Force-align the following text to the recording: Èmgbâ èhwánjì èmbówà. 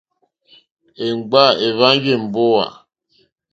Èmgbâ 1.05 1.43
èhwánjì 1.65 2.09
èmbówà. 2.17 2.65